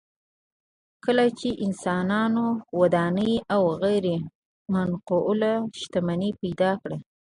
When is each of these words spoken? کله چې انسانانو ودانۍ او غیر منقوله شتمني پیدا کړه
کله 1.03 1.25
چې 1.39 1.49
انسانانو 1.65 2.45
ودانۍ 2.79 3.33
او 3.53 3.61
غیر 3.81 4.05
منقوله 4.73 5.53
شتمني 5.79 6.29
پیدا 6.41 6.71
کړه 6.81 6.97